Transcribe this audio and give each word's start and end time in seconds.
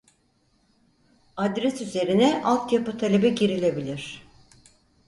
Adres 1.37 1.81
üzerine 1.81 2.41
alt 2.43 2.73
yapı 2.73 2.97
talebi 2.97 3.35
girilebilir 3.35 4.27